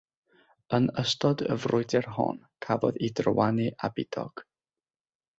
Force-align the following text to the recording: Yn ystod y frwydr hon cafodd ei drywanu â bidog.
Yn 0.75 0.85
ystod 1.01 1.43
y 1.55 1.57
frwydr 1.65 2.07
hon 2.15 2.39
cafodd 2.67 2.97
ei 3.07 3.11
drywanu 3.19 3.67
â 3.89 3.91
bidog. 3.99 4.43